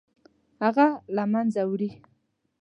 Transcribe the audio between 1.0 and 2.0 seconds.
له منځه وړي.